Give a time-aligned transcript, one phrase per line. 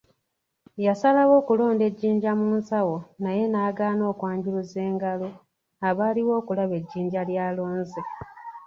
[0.85, 5.29] Yasalawo okulonda ejjinja mu nsawo naye n’agaana okwanjuluza engalo
[5.87, 8.01] abaaliwo okulaba ejjinja ly’alonze.